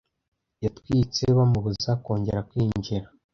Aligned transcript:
yatwitse 0.63 1.23
bamubuza 1.37 1.91
kongera 2.03 2.39
kwinjira 2.49 3.07